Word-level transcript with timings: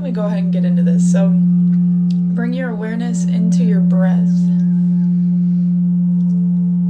don't 0.00 0.08
we 0.08 0.12
go 0.12 0.24
ahead 0.24 0.38
and 0.38 0.50
get 0.50 0.64
into 0.64 0.82
this? 0.82 1.12
So, 1.12 1.28
bring 1.28 2.54
your 2.54 2.70
awareness 2.70 3.26
into 3.26 3.64
your 3.64 3.80
breath 3.80 4.30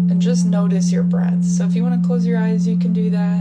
and 0.09 0.23
just 0.23 0.47
notice 0.47 0.93
your 0.93 1.03
breath. 1.03 1.45
So 1.45 1.65
if 1.65 1.75
you 1.75 1.83
want 1.83 2.01
to 2.01 2.07
close 2.07 2.25
your 2.25 2.39
eyes, 2.39 2.69
you 2.69 2.79
can 2.79 2.93
do 2.93 3.11
that. 3.11 3.41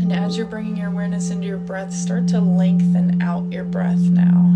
And 0.00 0.10
as 0.10 0.38
you're 0.38 0.46
bringing 0.46 0.74
your 0.74 0.88
awareness 0.88 1.28
into 1.28 1.46
your 1.46 1.58
breath, 1.58 1.92
start 1.92 2.26
to 2.28 2.40
lengthen 2.40 3.20
out 3.20 3.52
your 3.52 3.64
breath 3.64 4.00
now. 4.00 4.46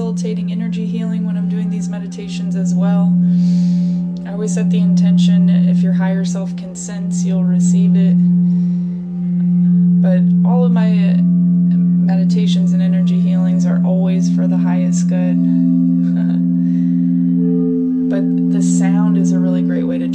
Facilitating 0.00 0.50
energy 0.50 0.86
healing 0.86 1.26
when 1.26 1.36
I'm 1.36 1.50
doing 1.50 1.68
these 1.68 1.90
meditations 1.90 2.56
as 2.56 2.74
well. 2.74 3.14
I 4.26 4.32
always 4.32 4.54
set 4.54 4.70
the 4.70 4.78
intention 4.78 5.50
if 5.50 5.82
your 5.82 5.92
higher 5.92 6.24
self 6.24 6.56
consents, 6.56 7.22
you'll 7.22 7.44
receive 7.44 7.94
it. 7.94 8.14
But 10.00 10.22
all 10.48 10.64
of 10.64 10.72
my 10.72 11.20
meditations 11.20 12.72
and 12.72 12.80
energy 12.80 13.20
healings 13.20 13.66
are 13.66 13.84
always 13.84 14.34
for 14.34 14.48
the 14.48 14.56
highest 14.56 15.10
good. 15.10 15.36
but 18.08 18.22
the 18.54 18.62
sound 18.62 19.18
is 19.18 19.32
a 19.32 19.38
really 19.38 19.60
great 19.60 19.84
way 19.84 19.98
to 19.98 20.08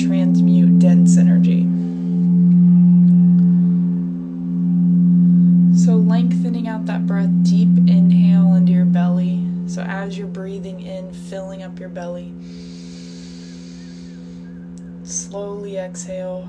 as 10.05 10.19
you're 10.19 10.27
breathing 10.27 10.81
in, 10.81 11.11
filling 11.11 11.63
up 11.63 11.79
your 11.79 11.89
belly, 11.89 12.31
slowly 15.03 15.77
exhale. 15.77 16.47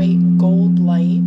bright 0.00 0.38
gold 0.38 0.78
light. 0.78 1.19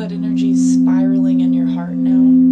That 0.00 0.12
energy 0.12 0.52
is 0.52 0.74
spiraling 0.80 1.40
in 1.40 1.52
your 1.52 1.66
heart 1.66 1.90
now. 1.90 2.49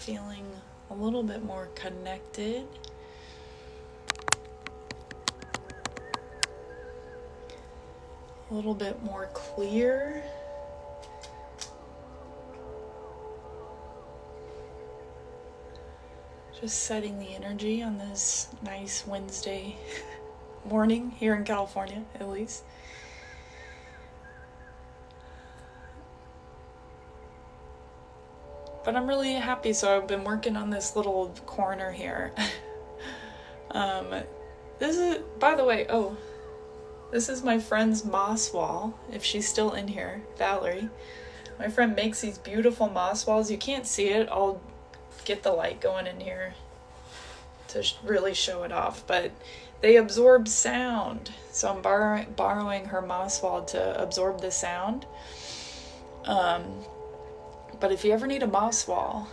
Feeling 0.00 0.46
a 0.88 0.94
little 0.94 1.22
bit 1.22 1.44
more 1.44 1.68
connected. 1.74 2.66
A 8.50 8.54
little 8.54 8.74
bit 8.74 9.02
more 9.02 9.28
clear. 9.34 10.24
Just 16.58 16.84
setting 16.84 17.18
the 17.18 17.34
energy 17.34 17.82
on 17.82 17.98
this 17.98 18.48
nice 18.62 19.06
Wednesday 19.06 19.76
morning 20.64 21.10
here 21.10 21.34
in 21.34 21.44
California, 21.44 22.04
at 22.14 22.28
least. 22.30 22.64
But 28.90 28.96
I'm 28.96 29.06
really 29.06 29.34
happy. 29.34 29.72
So 29.72 29.96
I've 29.96 30.08
been 30.08 30.24
working 30.24 30.56
on 30.56 30.68
this 30.68 30.96
little 30.96 31.32
corner 31.46 31.92
here. 31.92 32.32
um, 33.70 34.12
this 34.80 34.96
is, 34.96 35.18
by 35.38 35.54
the 35.54 35.64
way, 35.64 35.86
oh, 35.88 36.16
this 37.12 37.28
is 37.28 37.44
my 37.44 37.60
friend's 37.60 38.04
moss 38.04 38.52
wall. 38.52 38.98
If 39.12 39.22
she's 39.22 39.46
still 39.48 39.74
in 39.74 39.86
here, 39.86 40.22
Valerie. 40.38 40.88
My 41.56 41.68
friend 41.68 41.94
makes 41.94 42.20
these 42.20 42.36
beautiful 42.36 42.88
moss 42.88 43.28
walls. 43.28 43.48
You 43.48 43.58
can't 43.58 43.86
see 43.86 44.08
it. 44.08 44.28
I'll 44.28 44.60
get 45.24 45.44
the 45.44 45.52
light 45.52 45.80
going 45.80 46.08
in 46.08 46.18
here 46.18 46.54
to 47.68 47.86
really 48.02 48.34
show 48.34 48.64
it 48.64 48.72
off. 48.72 49.06
But 49.06 49.30
they 49.82 49.98
absorb 49.98 50.48
sound. 50.48 51.30
So 51.52 51.72
I'm 51.72 51.80
borrowing, 51.80 52.32
borrowing 52.34 52.86
her 52.86 53.02
moss 53.02 53.40
wall 53.40 53.62
to 53.66 54.02
absorb 54.02 54.40
the 54.40 54.50
sound. 54.50 55.06
Um, 56.24 56.64
but 57.80 57.90
if 57.90 58.04
you 58.04 58.12
ever 58.12 58.26
need 58.26 58.42
a 58.42 58.46
moss 58.46 58.86
wall, 58.86 59.28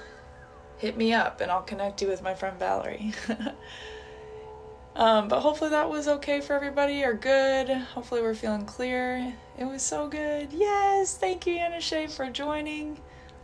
hit 0.77 0.95
me 0.97 1.13
up 1.13 1.41
and 1.41 1.51
I'll 1.51 1.61
connect 1.61 2.01
you 2.01 2.07
with 2.07 2.23
my 2.23 2.33
friend 2.33 2.57
Valerie. 2.57 3.13
um, 4.95 5.27
but 5.27 5.41
hopefully 5.41 5.71
that 5.71 5.89
was 5.89 6.07
okay 6.07 6.39
for 6.39 6.53
everybody 6.53 7.03
or 7.03 7.13
good. 7.13 7.69
Hopefully 7.69 8.21
we're 8.21 8.35
feeling 8.35 8.65
clear. 8.65 9.33
It 9.57 9.65
was 9.65 9.81
so 9.81 10.07
good. 10.07 10.53
Yes, 10.53 11.17
thank 11.17 11.45
you, 11.45 11.55
Anna 11.55 11.81
Shay, 11.81 12.07
for 12.07 12.29
joining. 12.29 12.97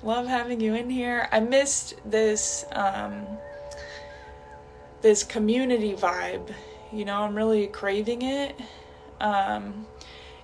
Love 0.03 0.27
having 0.27 0.61
you 0.61 0.73
in 0.75 0.89
here. 0.89 1.27
I 1.31 1.39
missed 1.39 1.95
this 2.05 2.65
um, 2.71 3.25
this 5.01 5.23
community 5.23 5.93
vibe. 5.93 6.53
You 6.91 7.05
know, 7.05 7.23
I'm 7.23 7.35
really 7.35 7.67
craving 7.67 8.21
it. 8.21 8.59
Um, 9.19 9.85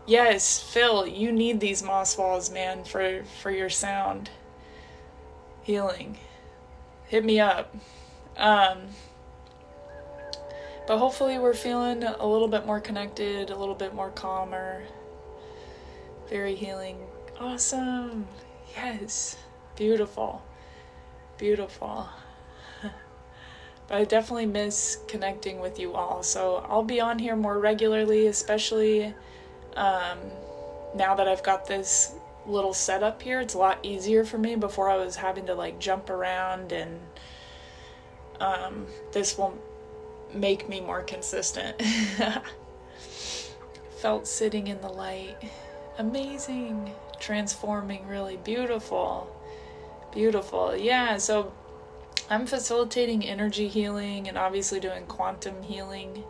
yes, 0.08 0.60
Phil, 0.60 1.06
you 1.06 1.32
need 1.32 1.60
these 1.60 1.84
moss 1.84 2.18
walls, 2.18 2.50
man, 2.50 2.84
for 2.84 3.24
for 3.42 3.52
your 3.52 3.70
sound 3.70 4.30
healing, 5.70 6.18
hit 7.06 7.24
me 7.24 7.40
up. 7.40 7.76
Um, 8.38 8.88
but 10.88 10.98
hopefully, 10.98 11.38
we're 11.38 11.54
feeling 11.54 12.02
a 12.02 12.26
little 12.26 12.48
bit 12.48 12.66
more 12.66 12.80
connected, 12.80 13.52
a 13.52 13.56
little 13.56 13.76
bit 13.76 13.94
more 13.94 14.10
calmer. 14.10 14.82
Very 16.28 16.56
healing. 16.56 16.98
Awesome. 17.40 18.28
Yes. 18.76 19.38
Beautiful. 19.76 20.42
Beautiful. 21.38 22.10
but 22.82 23.96
I 23.96 24.06
definitely 24.06 24.48
miss 24.48 24.98
connecting 25.08 25.60
with 25.60 25.78
you 25.78 25.94
all. 25.94 26.24
So 26.24 26.66
I'll 26.68 26.82
be 26.82 27.00
on 27.00 27.20
here 27.20 27.36
more 27.36 27.60
regularly, 27.60 28.26
especially 28.26 29.14
um, 29.76 30.18
now 30.96 31.14
that 31.14 31.28
I've 31.28 31.44
got 31.44 31.68
this 31.68 32.16
little 32.46 32.74
setup 32.74 33.22
here. 33.22 33.40
It's 33.40 33.54
a 33.54 33.58
lot 33.58 33.80
easier 33.84 34.24
for 34.24 34.38
me. 34.38 34.56
Before 34.56 34.90
I 34.90 34.98
was 34.98 35.16
having 35.16 35.46
to 35.48 35.56
like 35.56 35.80
jump 35.80 36.10
around, 36.10 36.72
and 36.72 37.00
um, 38.40 38.88
this 39.12 39.38
will 39.38 39.58
make 40.34 40.70
me 40.70 40.82
more 40.82 41.02
consistent. 41.04 41.82
Felt 44.02 44.28
sitting 44.28 44.68
in 44.68 44.82
the 44.82 44.90
light. 44.90 45.38
Amazing. 45.98 46.94
Transforming, 47.20 48.08
really 48.08 48.38
beautiful. 48.38 49.36
Beautiful. 50.14 50.76
Yeah, 50.76 51.18
so 51.18 51.52
I'm 52.30 52.46
facilitating 52.46 53.26
energy 53.26 53.68
healing 53.68 54.28
and 54.28 54.38
obviously 54.38 54.80
doing 54.80 55.06
quantum 55.06 55.62
healing. 55.64 56.24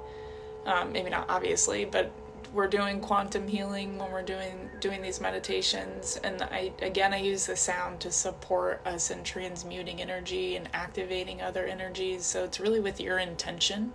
Um, 0.66 0.92
maybe 0.92 1.10
not 1.10 1.30
obviously, 1.30 1.86
but 1.86 2.12
we're 2.54 2.68
doing 2.68 3.00
quantum 3.00 3.48
healing 3.48 3.98
when 3.98 4.12
we're 4.12 4.24
doing 4.24 4.70
doing 4.80 5.02
these 5.02 5.22
meditations. 5.22 6.20
And 6.24 6.42
I 6.42 6.72
again 6.82 7.14
I 7.14 7.20
use 7.20 7.46
the 7.46 7.56
sound 7.56 8.00
to 8.02 8.12
support 8.12 8.82
us 8.86 9.12
in 9.12 9.24
transmuting 9.24 10.02
energy 10.02 10.56
and 10.56 10.68
activating 10.74 11.42
other 11.42 11.66
energies. 11.66 12.26
So 12.26 12.44
it's 12.44 12.60
really 12.60 12.80
with 12.80 13.00
your 13.00 13.20
intention. 13.20 13.92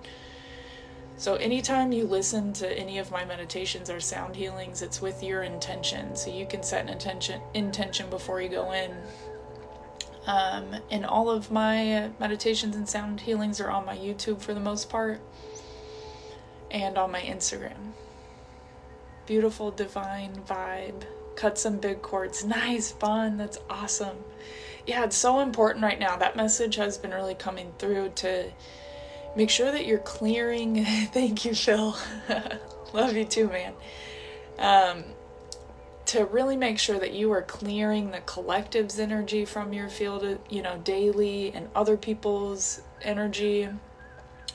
So 1.17 1.37
anytime 1.37 1.93
you 1.93 2.05
listen 2.05 2.53
to 2.55 2.79
any 2.79 2.99
of 2.99 3.11
my 3.11 3.25
meditations 3.25 3.89
or 3.89 4.01
sound 4.01 4.37
healings 4.37 4.83
it's 4.83 5.01
with 5.01 5.23
your 5.23 5.43
intention. 5.43 6.15
So 6.15 6.31
you 6.31 6.47
can 6.47 6.63
set 6.63 6.83
an 6.83 6.89
intention 6.91 7.41
intention 7.55 8.09
before 8.09 8.41
you 8.41 8.49
go 8.49 8.73
in. 8.73 8.95
Um, 10.27 10.77
and 10.91 11.05
all 11.05 11.29
of 11.29 11.51
my 11.51 12.11
meditations 12.19 12.77
and 12.77 12.89
sound 12.89 13.21
healings 13.21 13.61
are 13.61 13.71
on 13.71 13.85
my 13.85 13.97
YouTube 13.97 14.41
for 14.41 14.55
the 14.55 14.61
most 14.61 14.89
part 14.89 15.21
and 16.71 16.97
on 16.97 17.13
my 17.13 17.21
Instagram 17.21 17.93
beautiful 19.27 19.71
divine 19.71 20.35
vibe. 20.49 21.05
Cut 21.37 21.59
some 21.59 21.79
big 21.79 22.03
cords. 22.03 22.45
Nice 22.45 22.93
fun. 22.93 23.37
That's 23.37 23.59
awesome. 23.69 24.19
Yeah 24.87 25.05
it's 25.05 25.17
so 25.17 25.41
important 25.41 25.83
right 25.83 25.99
now. 25.99 26.17
That 26.17 26.37
message 26.37 26.77
has 26.77 26.99
been 26.99 27.13
really 27.13 27.35
coming 27.35 27.73
through 27.79 28.11
to 28.17 28.51
make 29.37 29.51
sure 29.51 29.73
that 29.73 29.87
you're 29.87 29.99
clearing. 29.99 30.85
Thank 31.13 31.45
you 31.45 31.55
phil. 31.55 31.97
Love 32.93 33.17
you 33.17 33.25
too 33.25 33.49
man. 33.49 33.73
Um, 34.59 35.05
to 36.07 36.27
really 36.27 36.57
make 36.57 36.79
sure 36.79 36.99
that 36.99 37.13
you 37.13 37.33
are 37.33 37.43
clearing 37.43 38.11
the 38.11 38.21
collective's 38.21 38.99
energy 38.99 39.45
from 39.45 39.73
your 39.73 39.89
field 39.89 40.39
you 40.51 40.63
know 40.63 40.79
daily 40.85 41.51
and 41.53 41.69
other 41.75 41.97
people's 41.97 42.83
energy 43.03 43.69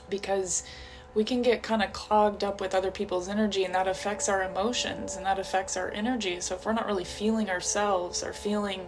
because 0.08 0.62
we 1.14 1.24
can 1.24 1.42
get 1.42 1.62
kind 1.62 1.82
of 1.82 1.92
clogged 1.92 2.44
up 2.44 2.60
with 2.60 2.74
other 2.74 2.90
people's 2.90 3.28
energy 3.28 3.64
and 3.64 3.74
that 3.74 3.88
affects 3.88 4.28
our 4.28 4.44
emotions 4.44 5.16
and 5.16 5.26
that 5.26 5.38
affects 5.38 5.76
our 5.76 5.90
energy. 5.90 6.40
So 6.40 6.54
if 6.54 6.64
we're 6.64 6.72
not 6.72 6.86
really 6.86 7.04
feeling 7.04 7.50
ourselves 7.50 8.22
or 8.22 8.32
feeling 8.32 8.86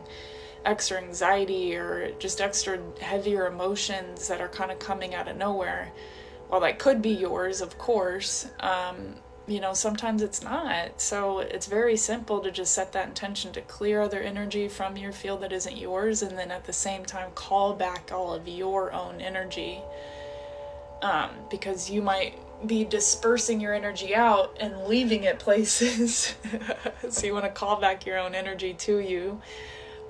extra 0.65 0.99
anxiety 0.99 1.75
or 1.75 2.13
just 2.19 2.41
extra 2.41 2.79
heavier 3.01 3.47
emotions 3.47 4.29
that 4.29 4.41
are 4.41 4.49
kind 4.49 4.71
of 4.71 4.79
coming 4.79 5.15
out 5.15 5.27
of 5.27 5.37
nowhere, 5.37 5.93
well, 6.49 6.61
that 6.61 6.79
could 6.79 7.03
be 7.03 7.11
yours, 7.11 7.61
of 7.61 7.77
course. 7.79 8.49
Um, 8.61 9.17
you 9.49 9.59
know, 9.59 9.73
sometimes 9.73 10.23
it's 10.23 10.43
not. 10.43 11.01
So 11.01 11.41
it's 11.41 11.67
very 11.67 11.97
simple 11.97 12.41
to 12.41 12.53
just 12.53 12.75
set 12.75 12.93
that 12.93 13.09
intention 13.09 13.53
to 13.55 13.61
clear 13.63 14.01
other 14.01 14.21
energy 14.21 14.69
from 14.69 14.97
your 14.97 15.13
field 15.13 15.41
that 15.41 15.53
isn't 15.53 15.77
yours, 15.77 16.23
and 16.23 16.39
then 16.39 16.53
at 16.53 16.65
the 16.65 16.73
same 16.73 17.05
time, 17.05 17.31
call 17.35 17.75
back 17.75 18.11
all 18.13 18.33
of 18.33 18.47
your 18.47 18.93
own 18.93 19.21
energy 19.21 19.81
um, 21.03 21.31
because 21.51 21.91
you 21.91 22.01
might 22.01 22.39
be 22.67 22.85
dispersing 22.85 23.61
your 23.61 23.75
energy 23.75 24.15
out 24.15 24.57
and 24.61 24.85
leaving 24.85 25.25
it 25.25 25.39
places. 25.39 26.35
so 27.11 27.27
you 27.27 27.35
want 27.35 27.45
to 27.45 27.51
call 27.51 27.81
back 27.81 28.07
your 28.07 28.19
own 28.19 28.35
energy 28.35 28.73
to 28.75 28.99
you. 28.99 29.41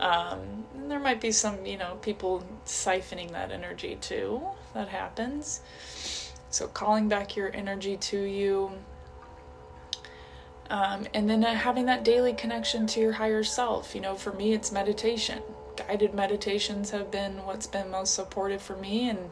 Um, 0.00 0.64
there 0.88 1.00
might 1.00 1.20
be 1.20 1.32
some, 1.32 1.64
you 1.64 1.78
know, 1.78 1.96
people 2.02 2.44
siphoning 2.66 3.30
that 3.32 3.50
energy 3.50 3.96
too. 4.00 4.42
That 4.74 4.88
happens. 4.88 5.60
So 6.50 6.66
calling 6.68 7.08
back 7.08 7.36
your 7.36 7.54
energy 7.54 7.96
to 7.96 8.20
you. 8.20 8.72
Um, 10.68 11.06
and 11.14 11.28
then 11.28 11.44
uh, 11.44 11.54
having 11.54 11.86
that 11.86 12.04
daily 12.04 12.32
connection 12.32 12.86
to 12.88 13.00
your 13.00 13.12
higher 13.12 13.44
self. 13.44 13.94
You 13.94 14.00
know, 14.00 14.14
for 14.14 14.32
me, 14.32 14.52
it's 14.52 14.72
meditation. 14.72 15.42
Guided 15.76 16.14
meditations 16.14 16.90
have 16.90 17.10
been 17.10 17.44
what's 17.44 17.66
been 17.66 17.90
most 17.90 18.14
supportive 18.14 18.60
for 18.60 18.76
me, 18.76 19.08
and 19.08 19.30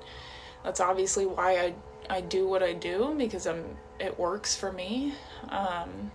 that's 0.65 0.81
obviously 0.81 1.27
why 1.27 1.59
I 1.59 1.75
I 2.09 2.21
do 2.21 2.49
what 2.49 2.63
I 2.63 2.73
do 2.73 3.15
because 3.17 3.47
I'm 3.47 3.65
it 3.99 4.19
works 4.19 4.57
for 4.57 4.73
me. 4.73 5.15
Um, 5.49 6.11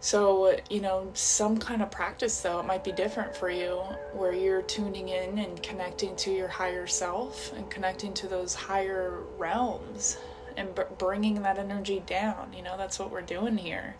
so, 0.00 0.56
you 0.70 0.80
know, 0.80 1.10
some 1.14 1.58
kind 1.58 1.82
of 1.82 1.90
practice 1.90 2.40
though, 2.40 2.60
it 2.60 2.66
might 2.66 2.84
be 2.84 2.92
different 2.92 3.34
for 3.34 3.50
you 3.50 3.82
where 4.12 4.32
you're 4.32 4.62
tuning 4.62 5.08
in 5.08 5.38
and 5.38 5.60
connecting 5.62 6.14
to 6.16 6.30
your 6.32 6.48
higher 6.48 6.86
self 6.86 7.52
and 7.54 7.68
connecting 7.68 8.14
to 8.14 8.28
those 8.28 8.54
higher 8.54 9.22
realms 9.38 10.18
and 10.56 10.72
b- 10.74 10.82
bringing 10.98 11.42
that 11.42 11.58
energy 11.58 12.02
down. 12.06 12.52
You 12.56 12.62
know, 12.62 12.76
that's 12.76 12.98
what 12.98 13.10
we're 13.10 13.22
doing 13.22 13.56
here. 13.56 13.96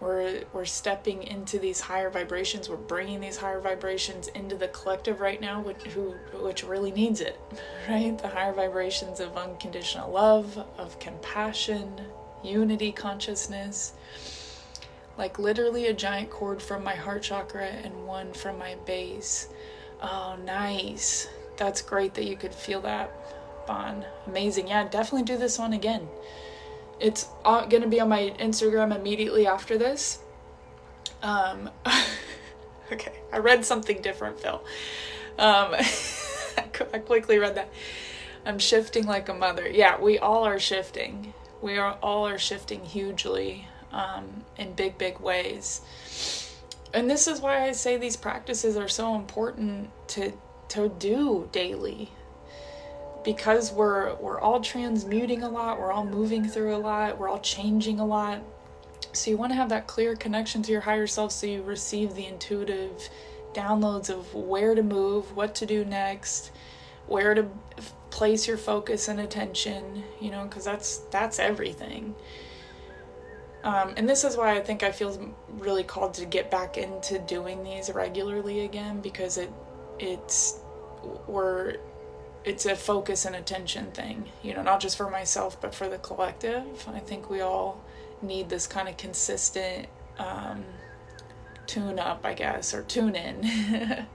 We're 0.00 0.42
we're 0.52 0.66
stepping 0.66 1.22
into 1.22 1.58
these 1.58 1.80
higher 1.80 2.10
vibrations. 2.10 2.68
We're 2.68 2.76
bringing 2.76 3.20
these 3.20 3.38
higher 3.38 3.60
vibrations 3.60 4.28
into 4.28 4.54
the 4.56 4.68
collective 4.68 5.20
right 5.20 5.40
now, 5.40 5.60
which 5.62 5.82
who 5.84 6.14
which 6.34 6.64
really 6.64 6.90
needs 6.92 7.20
it, 7.20 7.40
right? 7.88 8.16
The 8.18 8.28
higher 8.28 8.52
vibrations 8.52 9.20
of 9.20 9.36
unconditional 9.36 10.10
love, 10.10 10.58
of 10.76 10.98
compassion, 10.98 12.00
unity 12.42 12.92
consciousness. 12.92 13.94
Like 15.16 15.38
literally 15.38 15.86
a 15.86 15.94
giant 15.94 16.28
cord 16.30 16.60
from 16.60 16.84
my 16.84 16.94
heart 16.94 17.22
chakra 17.22 17.66
and 17.66 18.06
one 18.06 18.34
from 18.34 18.58
my 18.58 18.74
base. 18.84 19.48
Oh, 20.02 20.36
nice. 20.44 21.28
That's 21.56 21.80
great 21.80 22.12
that 22.14 22.24
you 22.24 22.36
could 22.36 22.54
feel 22.54 22.82
that, 22.82 23.10
Bon. 23.66 24.04
Amazing. 24.26 24.68
Yeah, 24.68 24.86
definitely 24.88 25.24
do 25.24 25.38
this 25.38 25.58
one 25.58 25.72
again. 25.72 26.06
It's 27.00 27.28
going 27.44 27.82
to 27.82 27.88
be 27.88 28.00
on 28.00 28.08
my 28.08 28.34
Instagram 28.38 28.94
immediately 28.94 29.46
after 29.46 29.76
this. 29.76 30.20
Um, 31.22 31.70
okay, 32.92 33.12
I 33.32 33.38
read 33.38 33.64
something 33.64 34.00
different, 34.00 34.40
Phil. 34.40 34.62
Um, 35.38 35.74
I 36.92 36.98
quickly 36.98 37.38
read 37.38 37.56
that. 37.56 37.70
I'm 38.44 38.58
shifting 38.58 39.06
like 39.06 39.28
a 39.28 39.34
mother. 39.34 39.68
Yeah, 39.68 40.00
we 40.00 40.18
all 40.18 40.46
are 40.46 40.58
shifting. 40.58 41.34
We 41.60 41.78
are 41.78 41.98
all 42.02 42.26
are 42.26 42.38
shifting 42.38 42.84
hugely 42.84 43.66
um, 43.92 44.44
in 44.56 44.72
big, 44.74 44.98
big 44.98 45.18
ways. 45.18 45.80
And 46.94 47.10
this 47.10 47.26
is 47.26 47.40
why 47.40 47.64
I 47.64 47.72
say 47.72 47.96
these 47.96 48.16
practices 48.16 48.76
are 48.76 48.88
so 48.88 49.14
important 49.14 49.90
to 50.08 50.32
to 50.68 50.88
do 50.88 51.48
daily 51.52 52.10
because 53.26 53.72
we're 53.72 54.14
we're 54.14 54.40
all 54.40 54.60
transmuting 54.60 55.42
a 55.42 55.48
lot, 55.48 55.80
we're 55.80 55.90
all 55.90 56.06
moving 56.06 56.48
through 56.48 56.74
a 56.74 56.78
lot, 56.78 57.18
we're 57.18 57.28
all 57.28 57.40
changing 57.40 57.98
a 57.98 58.06
lot. 58.06 58.40
So 59.12 59.32
you 59.32 59.36
want 59.36 59.50
to 59.50 59.56
have 59.56 59.68
that 59.70 59.88
clear 59.88 60.14
connection 60.14 60.62
to 60.62 60.72
your 60.72 60.80
higher 60.80 61.08
self 61.08 61.32
so 61.32 61.46
you 61.46 61.62
receive 61.62 62.14
the 62.14 62.24
intuitive 62.24 63.08
downloads 63.52 64.10
of 64.10 64.32
where 64.32 64.76
to 64.76 64.82
move, 64.82 65.36
what 65.36 65.56
to 65.56 65.66
do 65.66 65.84
next, 65.84 66.52
where 67.08 67.34
to 67.34 67.48
place 68.10 68.46
your 68.46 68.56
focus 68.56 69.08
and 69.08 69.18
attention, 69.18 70.04
you 70.20 70.30
know, 70.30 70.46
cuz 70.46 70.64
that's 70.64 70.98
that's 71.10 71.40
everything. 71.40 72.14
Um, 73.64 73.94
and 73.96 74.08
this 74.08 74.22
is 74.22 74.36
why 74.36 74.54
I 74.56 74.60
think 74.60 74.84
I 74.84 74.92
feel 74.92 75.34
really 75.58 75.82
called 75.82 76.14
to 76.14 76.26
get 76.26 76.48
back 76.48 76.78
into 76.78 77.18
doing 77.18 77.64
these 77.64 77.90
regularly 77.90 78.60
again 78.60 79.00
because 79.00 79.36
it 79.36 79.50
it's 79.98 80.60
we're 81.26 81.78
it's 82.46 82.64
a 82.64 82.76
focus 82.76 83.24
and 83.24 83.34
attention 83.34 83.90
thing, 83.90 84.30
you 84.44 84.54
know, 84.54 84.62
not 84.62 84.78
just 84.78 84.96
for 84.96 85.10
myself, 85.10 85.60
but 85.60 85.74
for 85.74 85.88
the 85.88 85.98
collective. 85.98 86.64
I 86.94 87.00
think 87.00 87.28
we 87.28 87.40
all 87.40 87.84
need 88.22 88.48
this 88.48 88.68
kind 88.68 88.88
of 88.88 88.96
consistent 88.96 89.88
um, 90.18 90.64
tune 91.66 91.98
up, 91.98 92.20
I 92.24 92.34
guess, 92.34 92.72
or 92.72 92.82
tune 92.84 93.16
in. 93.16 94.06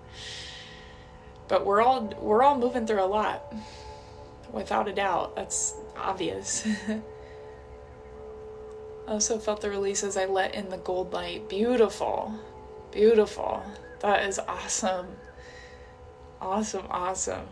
but 1.49 1.65
we're 1.65 1.81
all 1.81 2.03
we're 2.21 2.41
all 2.41 2.57
moving 2.57 2.87
through 2.87 3.03
a 3.03 3.05
lot, 3.05 3.53
without 4.53 4.87
a 4.87 4.93
doubt. 4.93 5.35
That's 5.35 5.75
obvious. 5.97 6.65
I 9.07 9.11
also 9.11 9.39
felt 9.39 9.59
the 9.59 9.69
release 9.69 10.05
as 10.05 10.15
I 10.15 10.23
let 10.23 10.55
in 10.55 10.69
the 10.69 10.77
gold 10.77 11.11
light. 11.11 11.49
Beautiful, 11.49 12.33
beautiful. 12.93 13.61
That 13.99 14.23
is 14.23 14.39
awesome. 14.39 15.07
Awesome, 16.39 16.85
awesome. 16.89 17.45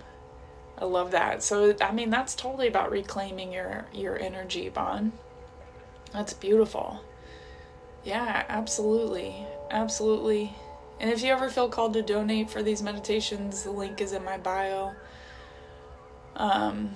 I 0.79 0.85
love 0.85 1.11
that. 1.11 1.43
So 1.43 1.75
I 1.81 1.91
mean 1.91 2.09
that's 2.09 2.35
totally 2.35 2.67
about 2.67 2.91
reclaiming 2.91 3.51
your 3.51 3.85
your 3.93 4.17
energy, 4.17 4.69
Bon. 4.69 5.11
That's 6.13 6.33
beautiful. 6.33 7.01
Yeah, 8.03 8.45
absolutely. 8.47 9.45
Absolutely. 9.69 10.55
And 10.99 11.09
if 11.09 11.21
you 11.21 11.31
ever 11.31 11.49
feel 11.49 11.69
called 11.69 11.93
to 11.93 12.01
donate 12.01 12.49
for 12.49 12.63
these 12.63 12.81
meditations, 12.81 13.63
the 13.63 13.71
link 13.71 14.01
is 14.01 14.13
in 14.13 14.23
my 14.23 14.37
bio. 14.37 14.93
Um, 16.35 16.91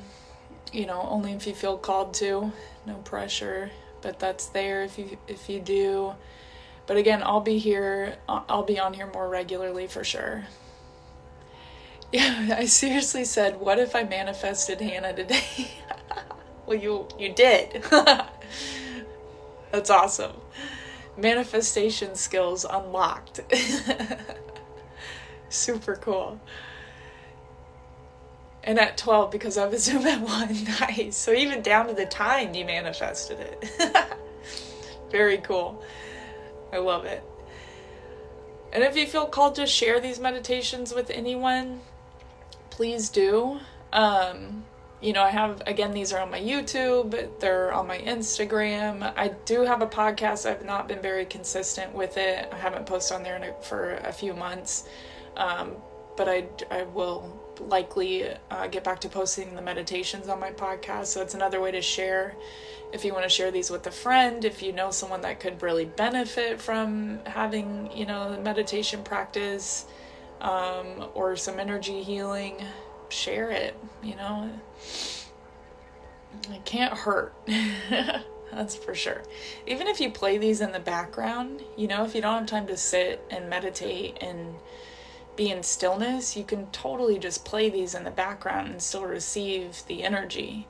you 0.72 0.86
know, 0.86 1.06
only 1.10 1.34
if 1.34 1.46
you 1.46 1.54
feel 1.54 1.78
called 1.78 2.14
to, 2.16 2.52
no 2.86 2.96
pressure, 2.96 3.70
but 4.02 4.20
that's 4.20 4.48
there 4.48 4.84
if 4.84 4.98
you 4.98 5.18
if 5.28 5.50
you 5.50 5.60
do. 5.60 6.14
But 6.88 6.98
again, 6.98 7.22
I'll 7.24 7.42
be 7.42 7.60
here 7.60 8.18
I'll 8.28 8.64
be 8.64 8.80
on 8.80 8.94
here 8.94 9.08
more 9.14 9.30
regularly 9.30 9.88
for 9.88 10.04
sure. 10.04 10.46
Yeah, 12.14 12.56
I 12.58 12.66
seriously 12.66 13.26
said, 13.26 13.60
"What 13.60 13.80
if 13.80 13.96
I 13.96 14.04
manifested 14.04 14.80
Hannah 14.80 15.14
today?" 15.14 15.72
well, 16.66 16.78
you 16.78 17.08
you 17.20 17.34
did. 17.34 17.84
That's 19.72 19.90
awesome. 19.90 20.34
Manifestation 21.18 22.16
skills 22.16 22.66
unlocked. 22.70 23.42
Super 25.50 25.96
cool. 25.96 26.40
And 28.64 28.80
at 28.80 28.98
12, 28.98 29.30
because 29.30 29.58
I 29.58 29.68
was 29.68 29.84
Zoom 29.84 30.06
at 30.08 30.22
1, 30.22 30.64
nice. 30.80 31.18
So 31.18 31.34
even 31.34 31.62
down 31.62 31.88
to 31.88 31.94
the 31.94 32.06
time, 32.06 32.54
you 32.54 32.66
manifested 32.66 33.40
it. 33.40 33.66
Very 35.12 35.40
cool. 35.40 35.84
I 36.72 36.78
love 36.78 37.06
it. 37.06 37.24
And 38.72 38.84
if 38.84 38.96
you 38.96 39.06
feel 39.06 39.26
called 39.26 39.56
to 39.56 39.68
share 39.68 40.00
these 40.00 40.20
meditations 40.20 40.94
with 40.94 41.10
anyone, 41.10 41.82
please 42.74 43.10
do. 43.10 43.60
Um, 43.92 44.64
you 45.00 45.14
know, 45.14 45.22
I 45.22 45.30
have, 45.30 45.62
again, 45.68 45.92
these 45.92 46.12
are 46.12 46.20
on 46.20 46.32
my 46.32 46.40
YouTube, 46.40 47.40
they're 47.40 47.72
on 47.72 47.86
my 47.86 48.00
Instagram. 48.00 49.14
I 49.16 49.28
do 49.46 49.62
have 49.62 49.84
a 49.84 49.88
podcast. 49.88 50.50
I've 50.50 50.66
not 50.66 50.88
been 50.88 51.02
very 51.02 51.26
consistent 51.26 51.94
with 51.94 52.18
it. 52.18 52.50
I 52.52 52.58
haven't 52.58 52.88
posted 52.88 53.18
on 53.18 53.24
there 53.24 53.36
a, 53.36 53.64
for 53.64 53.94
a 53.96 54.12
few 54.12 54.34
months. 54.34 54.88
Um, 55.38 55.74
but 56.18 56.28
I, 56.28 56.46
I 56.72 56.84
will 56.84 57.40
likely 57.60 58.28
uh, 58.50 58.68
get 58.68 58.84
back 58.84 59.02
to 59.02 59.10
posting 59.10 59.54
the 59.54 59.62
meditations 59.62 60.28
on 60.28 60.40
my 60.40 60.50
podcast. 60.50 61.08
So 61.08 61.22
it's 61.22 61.36
another 61.36 61.62
way 61.62 61.72
to 61.72 61.82
share. 61.82 62.36
If 62.92 63.06
you 63.06 63.14
want 63.14 63.24
to 63.24 63.30
share 63.30 63.52
these 63.52 63.70
with 63.70 63.86
a 63.86 63.92
friend, 63.92 64.44
if 64.44 64.64
you 64.64 64.74
know 64.74 64.90
someone 64.90 65.22
that 65.22 65.40
could 65.40 65.62
really 65.62 65.86
benefit 65.86 66.60
from 66.60 67.20
having, 67.26 67.92
you 67.96 68.08
know, 68.08 68.40
meditation 68.42 69.04
practice, 69.04 69.86
um, 70.44 71.10
or 71.16 71.36
some 71.36 71.60
energy 71.60 72.04
healing, 72.04 72.64
share 73.10 73.50
it, 73.50 73.76
you 74.04 74.16
know. 74.16 74.50
It 76.52 76.66
can't 76.66 76.94
hurt. 76.94 77.34
That's 78.52 78.76
for 78.76 78.94
sure. 78.94 79.24
Even 79.66 79.88
if 79.88 80.00
you 80.00 80.12
play 80.12 80.38
these 80.38 80.62
in 80.62 80.72
the 80.72 80.80
background, 80.80 81.64
you 81.76 81.88
know, 81.88 82.04
if 82.06 82.14
you 82.14 82.22
don't 82.22 82.40
have 82.40 82.46
time 82.46 82.68
to 82.68 82.78
sit 82.78 83.24
and 83.32 83.50
meditate 83.50 84.18
and 84.22 84.56
be 85.36 85.50
in 85.50 85.64
stillness, 85.64 86.38
you 86.38 86.44
can 86.44 86.68
totally 86.68 87.18
just 87.18 87.46
play 87.46 87.70
these 87.70 87.96
in 87.96 88.04
the 88.04 88.12
background 88.12 88.70
and 88.70 88.82
still 88.82 89.06
receive 89.06 89.84
the 89.88 90.04
energy. 90.04 90.68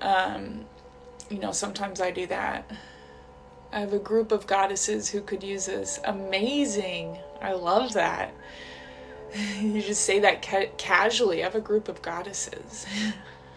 Um, 0.00 0.64
you 1.30 1.38
know, 1.38 1.52
sometimes 1.52 2.00
I 2.00 2.10
do 2.10 2.26
that. 2.26 2.68
I 3.70 3.80
have 3.80 3.92
a 3.92 3.98
group 3.98 4.32
of 4.32 4.46
goddesses 4.46 5.10
who 5.10 5.20
could 5.20 5.42
use 5.42 5.66
this. 5.66 6.00
Amazing. 6.04 7.18
I 7.40 7.52
love 7.52 7.92
that. 7.92 8.32
you 9.60 9.82
just 9.82 10.04
say 10.04 10.20
that 10.20 10.42
ca- 10.42 10.70
casually. 10.76 11.42
I 11.42 11.44
have 11.44 11.54
a 11.54 11.60
group 11.60 11.88
of 11.88 12.02
goddesses. 12.02 12.86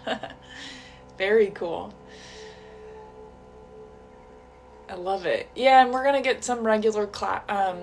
Very 1.18 1.48
cool. 1.48 1.94
I 4.90 4.96
love 4.96 5.26
it. 5.26 5.50
Yeah, 5.56 5.82
and 5.84 5.94
we're 5.94 6.04
gonna 6.04 6.22
get 6.22 6.44
some 6.44 6.66
regular 6.66 7.08
cla- 7.08 7.44
um, 7.48 7.78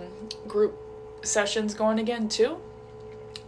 group 0.46 0.76
sessions 1.22 1.74
going 1.74 1.98
again 1.98 2.28
too. 2.28 2.58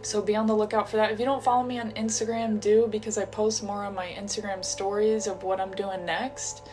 So 0.01 0.21
be 0.21 0.35
on 0.35 0.47
the 0.47 0.55
lookout 0.55 0.89
for 0.89 0.97
that. 0.97 1.11
If 1.11 1.19
you 1.19 1.25
don't 1.25 1.43
follow 1.43 1.63
me 1.63 1.79
on 1.79 1.91
Instagram, 1.91 2.59
do 2.59 2.87
because 2.89 3.19
I 3.19 3.25
post 3.25 3.63
more 3.63 3.83
on 3.83 3.93
my 3.93 4.07
Instagram 4.07 4.65
stories 4.65 5.27
of 5.27 5.43
what 5.43 5.59
I'm 5.61 5.71
doing 5.73 6.05
next. 6.05 6.67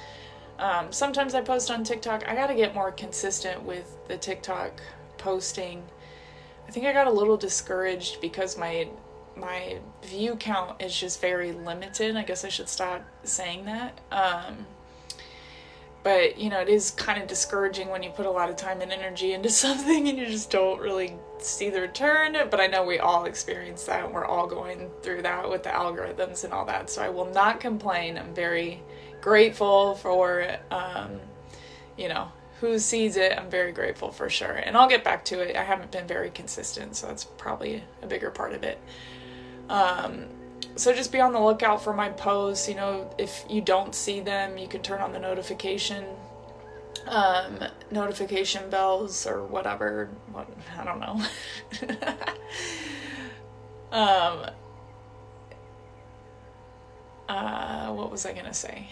Um, 0.58 0.90
sometimes 0.90 1.34
I 1.34 1.42
post 1.42 1.70
on 1.70 1.84
TikTok. 1.84 2.26
I 2.26 2.34
gotta 2.34 2.54
get 2.54 2.74
more 2.74 2.90
consistent 2.90 3.62
with 3.62 3.94
the 4.08 4.16
TikTok 4.16 4.80
posting 5.18 5.82
I 6.68 6.70
think 6.70 6.84
I 6.84 6.92
got 6.92 7.06
a 7.06 7.12
little 7.12 7.38
discouraged 7.38 8.20
because 8.20 8.58
my 8.58 8.88
my 9.34 9.78
view 10.04 10.36
count 10.36 10.82
is 10.82 10.98
just 10.98 11.20
very 11.20 11.52
limited. 11.52 12.16
I 12.16 12.24
guess 12.24 12.44
I 12.44 12.48
should 12.48 12.68
stop 12.68 13.02
saying 13.22 13.64
that. 13.64 13.98
Um, 14.10 14.66
but 16.02 16.38
you 16.38 16.50
know, 16.50 16.60
it 16.60 16.68
is 16.68 16.90
kind 16.90 17.22
of 17.22 17.26
discouraging 17.26 17.88
when 17.88 18.02
you 18.02 18.10
put 18.10 18.26
a 18.26 18.30
lot 18.30 18.50
of 18.50 18.56
time 18.56 18.82
and 18.82 18.92
energy 18.92 19.32
into 19.32 19.48
something 19.64 20.08
and 20.08 20.18
you 20.18 20.26
just 20.26 20.50
don't 20.50 20.78
really 20.80 21.14
see 21.38 21.70
the 21.70 21.80
return. 21.80 22.36
But 22.50 22.60
I 22.60 22.66
know 22.66 22.84
we 22.84 22.98
all 22.98 23.24
experience 23.24 23.84
that, 23.84 24.04
and 24.04 24.12
we're 24.12 24.26
all 24.26 24.46
going 24.46 24.90
through 25.02 25.22
that 25.22 25.48
with 25.48 25.62
the 25.62 25.70
algorithms 25.70 26.44
and 26.44 26.52
all 26.52 26.66
that. 26.66 26.90
So 26.90 27.02
I 27.02 27.08
will 27.08 27.30
not 27.32 27.60
complain. 27.60 28.18
I'm 28.18 28.34
very 28.34 28.82
grateful 29.22 29.94
for, 29.94 30.58
um, 30.70 31.18
you 31.96 32.08
know, 32.08 32.28
who 32.60 32.78
sees 32.78 33.16
it, 33.16 33.32
I'm 33.36 33.50
very 33.50 33.72
grateful 33.72 34.10
for 34.10 34.28
sure. 34.28 34.52
And 34.52 34.76
I'll 34.76 34.88
get 34.88 35.04
back 35.04 35.24
to 35.26 35.40
it. 35.40 35.56
I 35.56 35.62
haven't 35.62 35.90
been 35.90 36.06
very 36.06 36.30
consistent, 36.30 36.96
so 36.96 37.06
that's 37.06 37.24
probably 37.24 37.84
a 38.02 38.06
bigger 38.06 38.30
part 38.30 38.52
of 38.52 38.62
it. 38.62 38.78
Um, 39.68 40.26
so 40.74 40.92
just 40.92 41.12
be 41.12 41.20
on 41.20 41.32
the 41.32 41.40
lookout 41.40 41.82
for 41.82 41.92
my 41.92 42.08
posts. 42.10 42.68
You 42.68 42.74
know, 42.74 43.14
if 43.18 43.44
you 43.48 43.60
don't 43.60 43.94
see 43.94 44.20
them, 44.20 44.58
you 44.58 44.68
can 44.68 44.82
turn 44.82 45.00
on 45.00 45.12
the 45.12 45.18
notification 45.18 46.04
um, 47.06 47.58
notification 47.90 48.68
bells 48.70 49.26
or 49.26 49.44
whatever. 49.44 50.10
What 50.32 50.48
I 50.76 50.84
don't 50.84 51.00
know. 51.00 51.22
um, 53.96 54.50
uh, 57.28 57.92
what 57.92 58.10
was 58.10 58.26
I 58.26 58.32
gonna 58.32 58.54
say? 58.54 58.88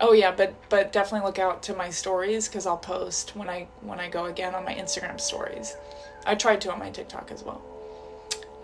Oh 0.00 0.12
yeah, 0.12 0.30
but 0.30 0.54
but 0.70 0.92
definitely 0.92 1.26
look 1.26 1.38
out 1.38 1.62
to 1.64 1.74
my 1.74 1.90
stories 1.90 2.48
because 2.48 2.66
I'll 2.66 2.78
post 2.78 3.36
when 3.36 3.48
I 3.50 3.68
when 3.82 4.00
I 4.00 4.08
go 4.08 4.24
again 4.26 4.54
on 4.54 4.64
my 4.64 4.74
Instagram 4.74 5.20
stories. 5.20 5.76
I 6.24 6.34
tried 6.34 6.60
to 6.62 6.72
on 6.72 6.78
my 6.78 6.90
TikTok 6.90 7.30
as 7.30 7.42
well. 7.42 7.62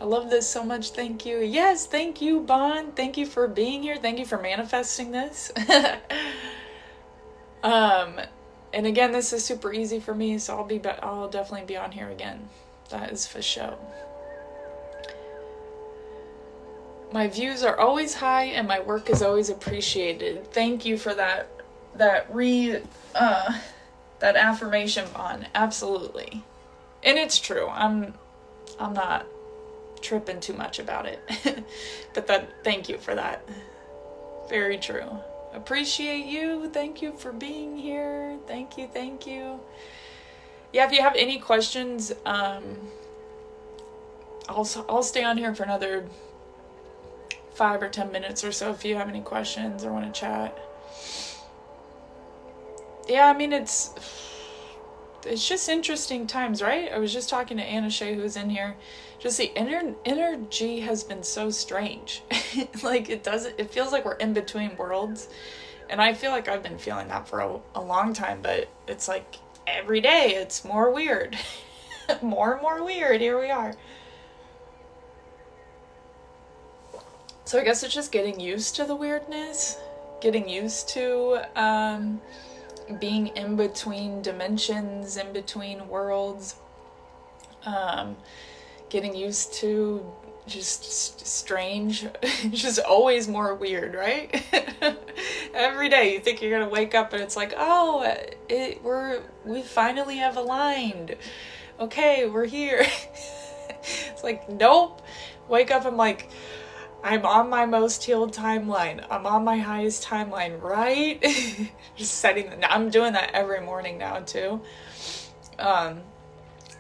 I 0.01 0.05
love 0.05 0.29
this 0.31 0.49
so 0.49 0.63
much. 0.63 0.91
Thank 0.91 1.25
you. 1.25 1.39
Yes, 1.39 1.87
thank 1.87 2.21
you, 2.21 2.41
Bond. 2.41 2.97
Thank 2.97 3.17
you 3.17 3.25
for 3.27 3.49
being 3.49 3.83
here. 3.83 3.97
Thank 3.97 4.19
you 4.19 4.27
for 4.27 4.39
manifesting 4.39 5.11
this. 5.11 5.51
um, 7.63 8.21
and 8.75 8.87
again, 8.87 9.13
this 9.13 9.33
is 9.33 9.43
super 9.43 9.73
easy 9.73 9.99
for 9.99 10.15
me, 10.15 10.39
so 10.39 10.59
I'll 10.59 10.65
be, 10.65 10.79
be- 10.79 10.91
I'll 10.91 11.31
definitely 11.31 11.67
be 11.67 11.79
on 11.79 11.93
here 11.93 12.11
again. 12.11 12.49
That 12.91 13.11
is 13.11 13.27
for 13.27 13.41
sure. 13.41 13.79
My 17.13 17.29
views 17.29 17.63
are 17.63 17.79
always 17.79 18.15
high, 18.15 18.45
and 18.45 18.67
my 18.67 18.81
work 18.81 19.09
is 19.11 19.23
always 19.23 19.49
appreciated. 19.49 20.53
Thank 20.53 20.85
you 20.85 20.99
for 20.99 21.15
that. 21.15 21.49
That 21.95 22.27
re, 22.35 22.81
uh, 23.15 23.59
that 24.19 24.37
affirmation, 24.37 25.07
Bond. 25.15 25.47
Absolutely, 25.55 26.45
and 27.03 27.17
it's 27.17 27.39
true. 27.39 27.69
I'm, 27.69 28.15
I'm 28.79 28.93
not 28.93 29.27
tripping 30.03 30.41
too 30.41 30.53
much 30.53 30.79
about 30.79 31.07
it. 31.07 31.21
but 32.15 32.27
that 32.27 32.49
thank 32.65 32.89
you 32.89 32.99
for 32.99 33.15
that. 33.15 33.49
Very 34.49 34.79
true. 34.79 35.19
Appreciate 35.55 36.27
you. 36.27 36.69
Thank 36.71 37.01
you 37.01 37.13
for 37.13 37.33
being 37.33 37.77
here. 37.77 38.37
Thank 38.47 38.77
you, 38.77 38.89
thank 38.93 39.27
you. 39.27 39.59
Yeah, 40.73 40.87
if 40.87 40.93
you 40.93 41.01
have 41.01 41.15
any 41.17 41.39
questions, 41.39 42.13
um 42.25 42.63
I'll 44.49 44.69
I'll 44.89 45.03
stay 45.03 45.25
on 45.25 45.39
here 45.39 45.55
for 45.55 45.63
another 45.63 46.07
5 47.57 47.83
or 47.83 47.89
10 47.89 48.13
minutes 48.13 48.45
or 48.45 48.53
so 48.53 48.71
if 48.71 48.85
you 48.85 48.97
have 48.97 49.09
any 49.09 49.21
questions 49.21 49.85
or 49.85 49.93
want 49.93 50.13
to 50.13 50.21
chat. 50.21 50.59
Yeah, 53.09 53.29
I 53.29 53.37
mean 53.37 53.53
it's 53.53 53.95
it's 55.25 55.47
just 55.47 55.69
interesting 55.69 56.27
times, 56.27 56.63
right? 56.63 56.93
I 56.93 56.99
was 56.99 57.13
just 57.13 57.29
talking 57.29 57.57
to 57.57 57.63
Anna 57.63 57.91
Shea 57.91 58.15
who's 58.15 58.37
in 58.37 58.51
here 58.51 58.77
just 59.19 59.39
the 59.39 59.53
inner 59.59 59.95
energy 60.05 60.81
has 60.81 61.03
been 61.03 61.23
so 61.23 61.51
strange. 61.51 62.23
like 62.83 63.09
it 63.09 63.23
doesn't 63.23 63.55
it 63.59 63.71
feels 63.71 63.93
like 63.93 64.05
we're 64.05 64.15
in 64.15 64.33
between 64.33 64.77
worlds. 64.77 65.29
And 65.89 66.01
I 66.01 66.15
feel 66.15 66.33
like 66.33 66.49
I've 66.49 66.63
been 66.63 66.79
feeling 66.79 67.09
that 67.09 67.29
for 67.29 67.41
a, 67.41 67.59
a 67.75 67.81
long 67.81 68.13
time, 68.13 68.41
but 68.43 68.69
it's 68.89 69.09
like 69.09 69.37
every 69.67 70.01
day 70.01 70.35
it's 70.35 70.65
more 70.65 70.93
weird. 70.93 71.37
more 72.23 72.55
and 72.55 72.63
more 72.63 72.85
weird. 72.85 73.21
Here 73.21 73.41
we 73.41 73.51
are. 73.51 73.75
So 77.47 77.61
I 77.61 77.63
guess 77.63 77.85
it's 77.85 77.95
just 77.95 78.11
getting 78.11 78.41
used 78.41 78.75
to 78.75 78.85
the 78.85 78.97
weirdness, 78.97 79.79
getting 80.21 80.49
used 80.49 80.89
to 80.91 81.43
um, 81.55 82.21
being 82.99 83.29
in 83.29 83.55
between 83.55 84.21
dimensions, 84.21 85.17
in 85.17 85.33
between 85.33 85.87
worlds. 85.87 86.57
Um, 87.65 88.17
getting 88.89 89.15
used 89.15 89.55
to 89.55 90.05
just 90.49 91.25
strange 91.27 92.07
just 92.51 92.81
always 92.81 93.29
more 93.29 93.55
weird 93.55 93.95
right? 93.95 94.45
Every 95.55 95.89
day 95.89 96.15
you 96.15 96.21
think 96.21 96.43
you're 96.43 96.51
gonna 96.51 96.69
wake 96.69 96.97
up 96.97 97.13
and 97.13 97.23
it's 97.23 97.37
like 97.37 97.55
oh 97.57 98.03
it 98.49 98.83
we're 98.83 99.23
we 99.45 99.63
finally 99.63 100.17
have 100.17 100.37
aligned. 100.37 101.15
Okay 101.79 102.29
we're 102.29 102.47
here. 102.47 102.85
It's 104.09 104.25
like 104.25 104.49
nope. 104.49 105.01
Wake 105.49 105.71
up 105.71 105.85
i'm 105.85 105.97
like 105.97 106.29
i'm 107.07 107.25
on 107.25 107.49
my 107.49 107.65
most 107.65 108.05
healed 108.05 108.35
timeline 108.35 109.05
i'm 109.11 109.27
on 109.27 109.45
my 109.45 109.59
highest 109.59 110.05
timeline 110.05 110.61
right 110.61 111.25
just 111.97 112.15
setting 112.15 112.53
i'm 112.69 112.91
doing 112.91 113.13
that 113.13 113.31
every 113.33 113.61
morning 113.61 113.97
now 113.99 114.19
too 114.21 114.61
um 115.59 116.01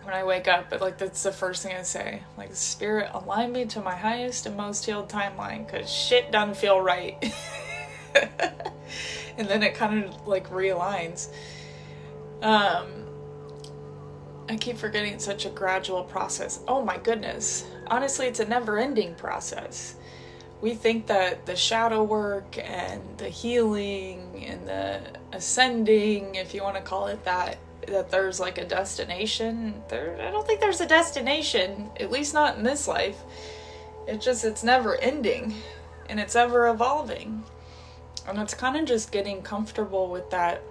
when 0.06 0.14
I 0.14 0.22
wake 0.22 0.46
up, 0.46 0.70
but 0.70 0.80
like 0.80 0.98
that's 0.98 1.24
the 1.24 1.32
first 1.32 1.64
thing 1.64 1.74
I 1.74 1.82
say. 1.82 2.22
Like, 2.38 2.54
Spirit, 2.54 3.10
align 3.12 3.52
me 3.52 3.64
to 3.66 3.80
my 3.80 3.96
highest 3.96 4.46
and 4.46 4.56
most 4.56 4.86
healed 4.86 5.08
timeline 5.08 5.66
because 5.66 5.90
shit 5.90 6.30
doesn't 6.30 6.56
feel 6.56 6.80
right. 6.80 7.16
and 9.36 9.48
then 9.48 9.64
it 9.64 9.74
kind 9.74 10.04
of 10.04 10.26
like 10.26 10.48
realigns. 10.50 11.28
Um, 12.40 12.86
I 14.48 14.56
keep 14.56 14.78
forgetting 14.78 15.14
it's 15.14 15.24
such 15.24 15.44
a 15.44 15.50
gradual 15.50 16.04
process. 16.04 16.60
Oh 16.68 16.82
my 16.82 16.98
goodness. 16.98 17.66
Honestly, 17.88 18.26
it's 18.26 18.38
a 18.38 18.44
never 18.44 18.78
ending 18.78 19.16
process. 19.16 19.96
We 20.60 20.74
think 20.74 21.06
that 21.06 21.46
the 21.46 21.54
shadow 21.54 22.02
work 22.02 22.58
and 22.58 23.02
the 23.18 23.28
healing 23.28 24.44
and 24.46 24.66
the 24.66 25.00
ascending, 25.32 26.34
if 26.34 26.54
you 26.54 26.62
want 26.62 26.76
to 26.76 26.82
call 26.82 27.08
it 27.08 27.24
that, 27.24 27.58
that 27.86 28.10
there's 28.10 28.40
like 28.40 28.58
a 28.58 28.64
destination. 28.64 29.74
There, 29.88 30.18
I 30.20 30.30
don't 30.30 30.46
think 30.46 30.60
there's 30.60 30.80
a 30.80 30.86
destination, 30.86 31.90
at 32.00 32.10
least 32.10 32.34
not 32.34 32.56
in 32.56 32.64
this 32.64 32.88
life. 32.88 33.22
It's 34.08 34.24
just, 34.24 34.44
it's 34.44 34.64
never 34.64 34.96
ending 34.96 35.54
and 36.08 36.18
it's 36.18 36.36
ever 36.36 36.68
evolving. 36.68 37.44
And 38.26 38.38
it's 38.38 38.54
kind 38.54 38.76
of 38.76 38.86
just 38.86 39.12
getting 39.12 39.42
comfortable 39.42 40.08
with 40.08 40.30
that, 40.30 40.62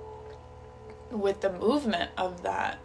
with 1.11 1.41
the 1.41 1.53
movement 1.53 2.11
of 2.17 2.43
that. 2.43 2.79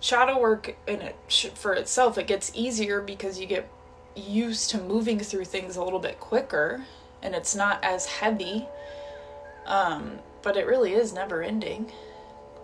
Shadow 0.00 0.40
work 0.40 0.76
in 0.86 1.00
it 1.00 1.16
for 1.54 1.74
itself, 1.74 2.18
it 2.18 2.26
gets 2.26 2.50
easier 2.54 3.00
because 3.00 3.38
you 3.40 3.46
get 3.46 3.68
used 4.16 4.70
to 4.70 4.78
moving 4.78 5.20
through 5.20 5.44
things 5.44 5.76
a 5.76 5.84
little 5.84 5.98
bit 5.98 6.18
quicker 6.18 6.84
and 7.22 7.34
it's 7.34 7.54
not 7.54 7.82
as 7.82 8.06
heavy. 8.06 8.66
Um, 9.66 10.20
but 10.42 10.56
it 10.56 10.66
really 10.66 10.92
is 10.92 11.12
never 11.12 11.42
ending 11.42 11.92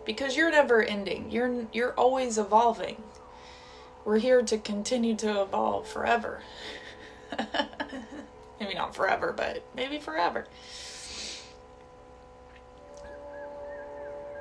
because 0.05 0.37
you're 0.37 0.51
never 0.51 0.83
ending. 0.83 1.31
You're 1.31 1.67
you're 1.73 1.93
always 1.95 2.39
evolving. 2.39 3.03
We're 4.05 4.19
here 4.19 4.43
to 4.43 4.59
continue 4.59 5.17
to 5.17 5.43
evolve 5.43 5.89
forever. 5.89 6.43
maybe 8.61 8.75
not 8.75 8.95
forever, 8.95 9.33
but 9.37 9.65
maybe 9.75 9.99
forever. 9.99 10.47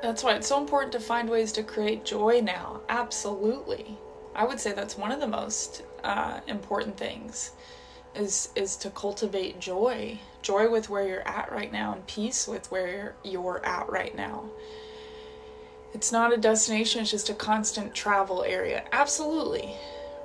That's 0.02 0.24
why 0.24 0.34
it's 0.34 0.48
so 0.48 0.60
important 0.60 0.92
to 0.94 1.00
find 1.00 1.30
ways 1.30 1.52
to 1.54 1.64
create 1.64 2.06
joy 2.06 2.42
now. 2.42 2.82
Absolutely. 2.90 3.98
I 4.34 4.46
would 4.46 4.60
say 4.60 4.72
that's 4.72 4.98
one 4.98 5.12
of 5.12 5.20
the 5.20 5.28
most 5.28 5.84
uh, 6.04 6.40
important 6.48 6.98
things 6.98 7.52
is 8.14 8.50
is 8.56 8.76
to 8.76 8.90
cultivate 8.90 9.60
joy 9.60 10.20
joy 10.42 10.70
with 10.70 10.90
where 10.90 11.08
you're 11.08 11.28
at 11.28 11.50
right 11.52 11.72
now 11.72 11.94
and 11.94 12.06
peace 12.08 12.48
with 12.48 12.70
where 12.72 13.16
you're 13.24 13.66
at 13.66 13.90
right 13.90 14.16
now 14.16 14.50
it's 15.94 16.12
not 16.12 16.34
a 16.34 16.38
destination, 16.38 17.02
it's 17.02 17.12
just 17.12 17.30
a 17.30 17.34
constant 17.34 17.94
travel 17.94 18.44
area. 18.44 18.84
Absolutely. 18.92 19.76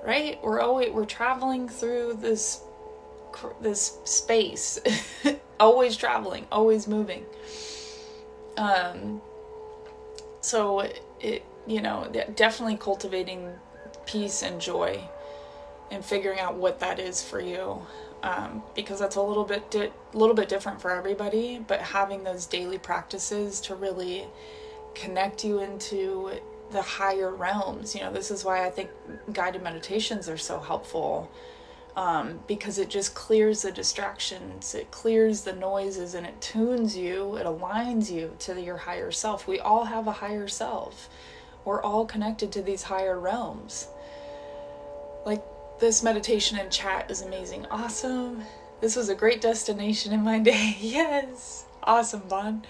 Right? 0.04 0.38
We're 0.42 0.60
always 0.60 0.92
we're 0.92 1.06
traveling 1.06 1.68
through 1.68 2.18
this 2.20 2.60
this 3.60 3.98
space. 4.04 4.78
always 5.60 5.96
traveling, 5.96 6.46
always 6.52 6.86
moving. 6.86 7.24
Um 8.56 9.20
so 10.40 10.88
it 11.20 11.44
you 11.66 11.82
know, 11.82 12.08
definitely 12.36 12.76
cultivating 12.76 13.50
peace 14.04 14.42
and 14.42 14.60
joy 14.60 15.02
and 15.90 16.04
figuring 16.04 16.38
out 16.40 16.54
what 16.54 16.80
that 16.80 16.98
is 16.98 17.22
for 17.22 17.40
you. 17.40 17.80
Um, 18.22 18.62
because 18.74 18.98
that's 18.98 19.16
a 19.16 19.22
little 19.22 19.44
bit 19.44 19.70
di- 19.70 19.92
little 20.12 20.34
bit 20.34 20.48
different 20.48 20.80
for 20.80 20.90
everybody, 20.90 21.62
but 21.66 21.80
having 21.80 22.24
those 22.24 22.46
daily 22.46 22.78
practices 22.78 23.60
to 23.62 23.74
really 23.74 24.26
connect 24.94 25.44
you 25.44 25.60
into 25.60 26.32
the 26.70 26.82
higher 26.82 27.32
realms. 27.32 27.94
You 27.94 28.00
know, 28.00 28.12
this 28.12 28.30
is 28.30 28.44
why 28.44 28.66
I 28.66 28.70
think 28.70 28.90
guided 29.32 29.62
meditations 29.62 30.28
are 30.28 30.38
so 30.38 30.58
helpful 30.58 31.30
um, 31.96 32.40
because 32.46 32.78
it 32.78 32.90
just 32.90 33.14
clears 33.14 33.62
the 33.62 33.72
distractions, 33.72 34.74
it 34.74 34.90
clears 34.90 35.42
the 35.42 35.54
noises, 35.54 36.14
and 36.14 36.26
it 36.26 36.38
tunes 36.42 36.94
you, 36.96 37.36
it 37.36 37.46
aligns 37.46 38.10
you 38.10 38.36
to 38.40 38.60
your 38.60 38.76
higher 38.76 39.10
self. 39.10 39.48
We 39.48 39.60
all 39.60 39.84
have 39.84 40.06
a 40.06 40.12
higher 40.12 40.46
self, 40.46 41.08
we're 41.64 41.82
all 41.82 42.04
connected 42.04 42.52
to 42.52 42.62
these 42.62 42.82
higher 42.82 43.18
realms. 43.18 43.88
Like 45.24 45.42
this 45.78 46.02
meditation 46.02 46.58
and 46.58 46.70
chat 46.70 47.10
is 47.10 47.22
amazing. 47.22 47.66
Awesome. 47.70 48.42
This 48.80 48.96
was 48.96 49.08
a 49.08 49.14
great 49.14 49.40
destination 49.40 50.12
in 50.12 50.22
my 50.22 50.38
day. 50.38 50.76
yes. 50.80 51.64
Awesome, 51.82 52.22
Bond. 52.28 52.66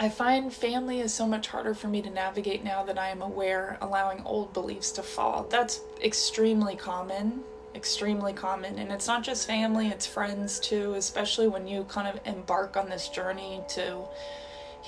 I 0.00 0.08
find 0.08 0.52
family 0.52 1.00
is 1.00 1.12
so 1.12 1.26
much 1.26 1.48
harder 1.48 1.74
for 1.74 1.88
me 1.88 2.02
to 2.02 2.10
navigate 2.10 2.62
now 2.62 2.84
that 2.84 2.98
I 2.98 3.08
am 3.08 3.20
aware, 3.20 3.78
allowing 3.80 4.22
old 4.24 4.52
beliefs 4.52 4.92
to 4.92 5.02
fall. 5.02 5.46
That's 5.50 5.80
extremely 6.02 6.76
common. 6.76 7.40
extremely 7.74 8.32
common. 8.32 8.78
And 8.78 8.90
it's 8.92 9.06
not 9.06 9.22
just 9.22 9.46
family, 9.46 9.88
it's 9.88 10.06
friends 10.06 10.58
too, 10.60 10.94
especially 10.94 11.48
when 11.48 11.66
you 11.68 11.84
kind 11.84 12.08
of 12.08 12.20
embark 12.26 12.76
on 12.76 12.88
this 12.88 13.08
journey 13.08 13.62
to 13.70 14.04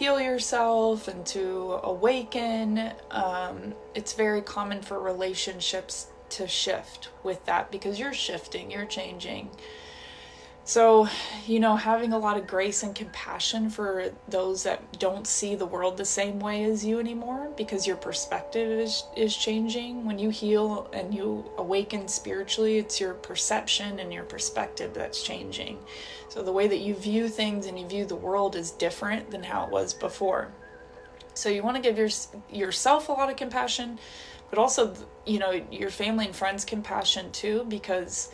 heal 0.01 0.18
yourself 0.18 1.09
and 1.09 1.26
to 1.26 1.78
awaken. 1.82 2.90
Um, 3.11 3.74
it's 3.94 4.14
very 4.14 4.40
common 4.40 4.80
for 4.80 4.98
relationships 4.98 6.07
to 6.30 6.48
shift 6.48 7.11
with 7.22 7.44
that 7.44 7.70
because 7.70 8.01
you're 8.01 8.14
shifting, 8.14 8.70
you're 8.70 8.86
changing. 8.86 9.51
So, 10.64 11.07
you 11.46 11.61
know, 11.61 11.76
having 11.76 12.14
a 12.14 12.18
lot 12.18 12.38
of 12.38 12.46
grace 12.46 12.82
and 12.82 12.94
compassion 12.94 13.68
for 13.68 14.11
those 14.26 14.62
that 14.62 14.98
don't 14.98 15.26
see 15.26 15.55
the 15.55 15.66
world 15.66 15.98
the 15.98 16.07
same 16.07 16.40
way 16.40 16.64
as 16.64 16.82
you 16.82 16.98
anymore 16.98 17.51
because 17.55 17.86
your 17.86 17.96
perspective 17.96 18.70
is, 18.70 19.05
is 19.16 19.36
changing. 19.36 20.07
When 20.07 20.18
you 20.18 20.30
heal 20.30 20.88
and 20.94 21.12
you 21.12 21.44
awaken 21.59 22.09
spiritually, 22.09 22.78
it's 22.78 23.01
your 23.01 23.14
perception 23.14 23.98
and 23.98 24.11
your 24.11 24.24
perspective 24.24 24.94
that's 24.94 25.22
changing. 25.22 25.78
So, 26.31 26.45
the 26.45 26.53
way 26.53 26.68
that 26.68 26.78
you 26.78 26.95
view 26.95 27.28
things 27.28 27.66
and 27.66 27.76
you 27.76 27.89
view 27.89 28.07
the 28.07 28.14
world 28.14 28.55
is 28.55 28.70
different 28.70 29.33
than 29.33 29.43
how 29.43 29.64
it 29.64 29.70
was 29.70 29.93
before. 29.93 30.53
So, 31.35 31.49
you 31.49 31.64
want 31.64 31.76
to 31.76 31.83
give 31.83 31.99
your, 31.99 32.09
yourself 32.49 33.09
a 33.09 33.12
lot 33.12 33.31
of 33.31 33.37
compassion, 33.37 33.99
but 34.49 34.59
also, 34.59 34.95
you 35.26 35.41
know, 35.41 35.61
your 35.72 35.91
family 35.91 36.26
and 36.26 36.35
friends 36.35 36.64
compassion 36.64 37.33
too 37.33 37.64
because 37.68 38.33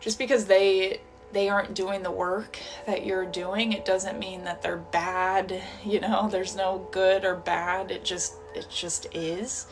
just 0.00 0.18
because 0.18 0.46
they 0.46 1.00
they 1.32 1.48
aren't 1.48 1.74
doing 1.74 2.02
the 2.02 2.10
work 2.10 2.58
that 2.86 3.06
you're 3.06 3.24
doing 3.24 3.72
it 3.72 3.84
doesn't 3.84 4.18
mean 4.18 4.42
that 4.42 4.62
they're 4.62 4.76
bad 4.76 5.62
you 5.84 6.00
know 6.00 6.28
there's 6.32 6.56
no 6.56 6.84
good 6.90 7.24
or 7.24 7.36
bad 7.36 7.92
it 7.92 8.04
just 8.04 8.34
it 8.56 8.66
just 8.68 9.06
is. 9.14 9.66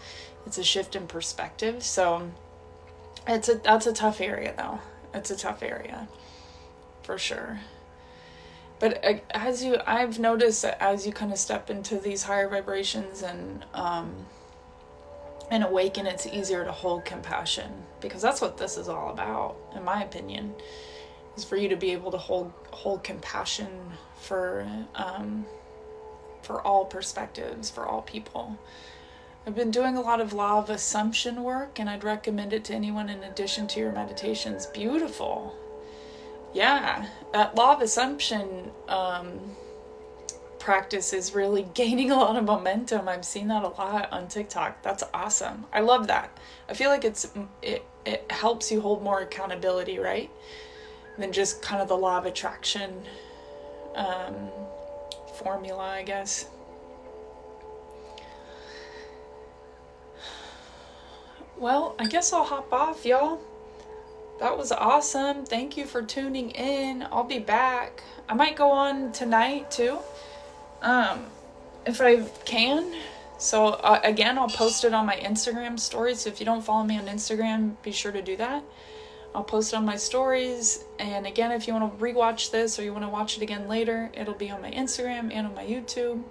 It's 0.47 0.59
a 0.59 0.65
shift 0.65 0.95
in 0.95 1.09
perspective 1.09 1.83
so 1.83 2.31
it's 3.27 3.49
a 3.49 3.57
that's 3.57 3.87
a 3.87 3.93
tough 3.93 4.21
area 4.21 4.55
though. 4.57 4.79
It's 5.13 5.33
a 5.33 5.37
tough 5.37 5.65
area 5.65 6.07
for 7.09 7.17
sure 7.17 7.59
but 8.79 9.03
uh, 9.03 9.15
as 9.31 9.65
you 9.65 9.79
i've 9.87 10.19
noticed 10.19 10.61
that 10.61 10.77
as 10.83 11.07
you 11.07 11.13
kind 11.13 11.33
of 11.33 11.39
step 11.39 11.71
into 11.71 11.97
these 11.99 12.23
higher 12.23 12.49
vibrations 12.51 13.23
and 13.23 13.65
um 13.73 14.15
and 15.51 15.65
awaken 15.65 16.07
it's 16.07 16.27
easier 16.27 16.65
to 16.65 16.71
hold 16.71 17.07
compassion 17.07 17.73
because 18.03 18.21
that's 18.21 18.43
what 18.43 18.59
this 18.59 18.77
is 18.77 18.91
all 18.91 19.11
about 19.11 19.57
in 19.75 19.83
my 19.83 20.03
opinion 20.05 20.55
is 21.35 21.45
for 21.45 21.57
you 21.57 21.71
to 21.71 21.77
be 21.77 21.93
able 21.93 22.11
to 22.11 22.19
hold 22.19 22.53
hold 22.71 23.03
compassion 23.03 23.69
for 24.21 24.69
um, 24.95 25.47
for 26.43 26.63
all 26.63 26.85
perspectives, 26.85 27.69
for 27.71 27.87
all 27.87 28.03
people. 28.03 28.59
I've 29.47 29.55
been 29.55 29.71
doing 29.71 29.97
a 29.97 30.01
lot 30.01 30.21
of 30.21 30.33
law 30.33 30.59
of 30.59 30.71
assumption 30.71 31.43
work, 31.43 31.79
and 31.79 31.89
I'd 31.89 32.05
recommend 32.05 32.53
it 32.53 32.65
to 32.65 32.75
anyone 32.75 33.09
in 33.09 33.23
addition 33.23 33.67
to 33.69 33.81
your 33.81 33.93
meditations. 33.93 34.67
Beautiful. 34.67 35.55
Yeah, 36.55 37.07
that 37.33 37.55
law 37.55 37.75
of 37.75 37.83
assumption 37.83 38.71
um, 38.89 39.39
practice 40.59 41.13
is 41.13 41.35
really 41.35 41.63
gaining 41.75 42.11
a 42.11 42.17
lot 42.17 42.37
of 42.37 42.45
momentum. 42.45 43.09
I've 43.09 43.25
seen 43.25 43.49
that 43.49 43.63
a 43.65 43.69
lot 43.69 44.13
on 44.13 44.29
TikTok. 44.29 44.83
That's 44.83 45.05
awesome. 45.15 45.67
I 45.73 45.81
love 45.81 46.07
that. 46.09 46.37
I 46.69 46.75
feel 46.75 46.91
like 46.91 47.05
it's 47.05 47.31
it 47.63 47.85
it 48.05 48.31
helps 48.31 48.71
you 48.73 48.81
hold 48.81 49.03
more 49.03 49.21
accountability, 49.21 49.99
right? 49.99 50.31
than 51.19 51.33
just 51.33 51.61
kind 51.61 51.83
of 51.83 51.89
the 51.89 51.97
law 51.97 52.17
of 52.17 52.27
attraction 52.27 53.03
um, 53.95 54.35
formula, 55.35 55.83
I 55.83 56.03
guess. 56.05 56.49
Well, 61.57 61.97
I 61.99 62.07
guess 62.07 62.33
I'll 62.33 62.45
hop 62.45 62.73
off, 62.73 63.05
y'all. 63.05 63.41
That 64.41 64.57
was 64.57 64.71
awesome. 64.71 65.45
Thank 65.45 65.77
you 65.77 65.85
for 65.85 66.01
tuning 66.01 66.51
in. 66.51 67.07
I'll 67.11 67.25
be 67.25 67.41
back. 67.41 68.05
I 68.29 68.35
might 68.35 68.55
go 68.55 68.71
on 68.71 69.11
tonight 69.11 69.71
too. 69.71 69.99
Um, 70.81 71.27
if 71.85 72.01
I 72.01 72.23
can. 72.45 72.95
So 73.39 73.67
uh, 73.67 74.01
again, 74.05 74.39
I'll 74.39 74.49
post 74.49 74.85
it 74.85 74.95
on 74.95 75.07
my 75.07 75.17
Instagram 75.17 75.79
stories. 75.79 76.21
So 76.21 76.31
if 76.31 76.39
you 76.39 76.47
don't 76.47 76.63
follow 76.63 76.85
me 76.85 76.99
on 76.99 77.07
Instagram, 77.07 77.75
be 77.83 77.91
sure 77.91 78.13
to 78.13 78.23
do 78.23 78.37
that. 78.37 78.63
I'll 79.35 79.43
post 79.43 79.73
it 79.73 79.77
on 79.77 79.85
my 79.85 79.97
stories. 79.97 80.85
And 81.01 81.27
again, 81.27 81.51
if 81.51 81.67
you 81.67 81.75
want 81.75 81.99
to 81.99 82.05
rewatch 82.05 82.53
this 82.53 82.79
or 82.79 82.83
you 82.83 82.93
want 82.93 83.05
to 83.05 83.11
watch 83.11 83.37
it 83.37 83.43
again 83.43 83.67
later, 83.67 84.11
it'll 84.15 84.35
be 84.35 84.51
on 84.51 84.63
my 84.63 84.71
Instagram 84.71 85.33
and 85.33 85.49
on 85.49 85.55
my 85.55 85.65
YouTube. 85.65 86.23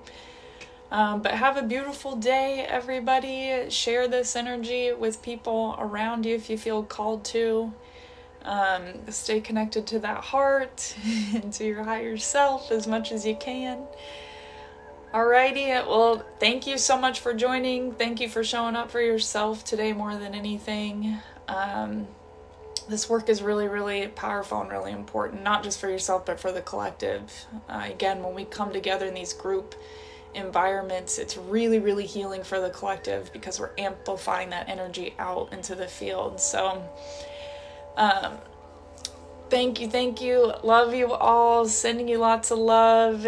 Um, 0.91 1.21
but 1.21 1.33
have 1.33 1.57
a 1.57 1.63
beautiful 1.63 2.15
day, 2.15 2.65
everybody. 2.67 3.69
Share 3.69 4.07
this 4.07 4.37
energy 4.37 4.93
with 4.93 5.21
people 5.21 5.75
around 5.77 6.25
you 6.25 6.35
if 6.35 6.49
you 6.49 6.57
feel 6.57 6.83
called 6.83 7.25
to. 7.25 7.73
Um, 8.47 9.11
stay 9.11 9.41
connected 9.41 9.85
to 9.87 9.99
that 9.99 10.23
heart 10.23 10.95
and 11.33 11.51
to 11.53 11.65
your 11.65 11.83
higher 11.83 12.15
self 12.15 12.71
as 12.71 12.87
much 12.87 13.11
as 13.11 13.25
you 13.25 13.35
can. 13.35 13.83
Alrighty, 15.13 15.67
well, 15.85 16.25
thank 16.39 16.65
you 16.65 16.77
so 16.77 16.97
much 16.97 17.19
for 17.19 17.33
joining. 17.33 17.91
Thank 17.91 18.21
you 18.21 18.29
for 18.29 18.45
showing 18.45 18.77
up 18.77 18.89
for 18.89 19.01
yourself 19.01 19.65
today 19.65 19.91
more 19.91 20.15
than 20.15 20.33
anything. 20.33 21.17
Um, 21.49 22.07
this 22.87 23.09
work 23.09 23.27
is 23.27 23.41
really, 23.41 23.67
really 23.67 24.07
powerful 24.07 24.61
and 24.61 24.69
really 24.69 24.93
important, 24.93 25.43
not 25.43 25.61
just 25.63 25.79
for 25.79 25.89
yourself, 25.89 26.25
but 26.25 26.39
for 26.39 26.53
the 26.53 26.61
collective. 26.61 27.45
Uh, 27.67 27.83
again, 27.85 28.23
when 28.23 28.33
we 28.33 28.45
come 28.45 28.71
together 28.71 29.07
in 29.07 29.13
these 29.13 29.33
group 29.33 29.75
environments, 30.33 31.17
it's 31.17 31.35
really, 31.35 31.79
really 31.79 32.05
healing 32.05 32.43
for 32.43 32.61
the 32.61 32.69
collective 32.69 33.31
because 33.33 33.59
we're 33.59 33.71
amplifying 33.77 34.51
that 34.51 34.69
energy 34.69 35.15
out 35.19 35.51
into 35.51 35.75
the 35.75 35.87
field. 35.87 36.39
So, 36.39 36.81
um, 37.97 38.37
thank 39.49 39.81
you, 39.81 39.89
thank 39.89 40.21
you. 40.21 40.53
Love 40.63 40.93
you 40.93 41.11
all. 41.11 41.65
Sending 41.65 42.07
you 42.07 42.19
lots 42.19 42.51
of 42.51 42.59
love. 42.59 43.27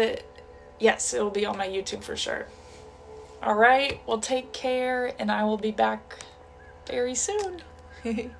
Yes, 0.78 1.12
it'll 1.12 1.30
be 1.30 1.44
on 1.44 1.58
my 1.58 1.68
YouTube 1.68 2.02
for 2.02 2.16
sure. 2.16 2.46
All 3.42 3.54
right, 3.54 4.00
well, 4.06 4.18
take 4.18 4.52
care, 4.52 5.14
and 5.18 5.30
I 5.30 5.44
will 5.44 5.56
be 5.56 5.70
back 5.70 6.24
very 6.86 7.14
soon. 7.14 7.62